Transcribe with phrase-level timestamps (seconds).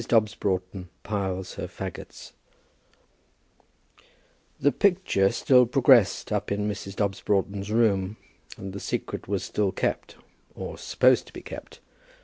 [0.07, 2.31] DOBBS BROUGHTON PILES HER FAGOTS.
[4.59, 6.95] The picture still progressed up in Mrs.
[6.95, 8.17] Dobbs Broughton's room,
[8.57, 10.15] and the secret was still kept,
[10.55, 11.81] or supposed to be kept.